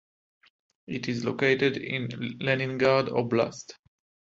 It 0.87 1.07
is 1.09 1.25
located 1.25 1.77
in 1.77 2.07
Leningrad 2.39 3.05
Oblast. 3.09 3.73